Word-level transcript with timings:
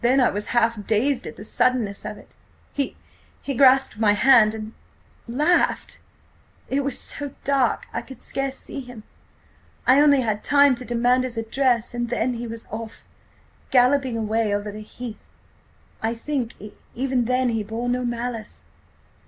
Then 0.00 0.18
I 0.20 0.30
was 0.30 0.46
half 0.46 0.84
dazed 0.84 1.28
at 1.28 1.36
the 1.36 1.44
suddenness 1.44 2.04
of 2.04 2.18
it. 2.18 2.34
He–he 2.72 3.54
grasped 3.54 4.00
my 4.00 4.12
hand–and–laughed! 4.12 6.00
It 6.66 6.82
was 6.82 6.98
so 6.98 7.32
dark, 7.44 7.86
I 7.92 8.02
could 8.02 8.20
scarce 8.20 8.58
see 8.58 8.80
him. 8.80 9.04
I 9.86 10.00
only 10.00 10.22
had 10.22 10.42
time 10.42 10.74
to 10.74 10.84
demand 10.84 11.22
his 11.22 11.36
address, 11.38 11.94
and 11.94 12.08
then–he 12.10 12.48
was 12.48 12.66
off–galloping 12.72 14.16
away 14.18 14.52
over 14.52 14.72
the 14.72 14.80
heath. 14.82 15.24
I 16.02 16.16
think–even 16.16 17.26
then–he 17.26 17.62
bore 17.62 17.88
no 17.88 18.04
malice." 18.04 18.64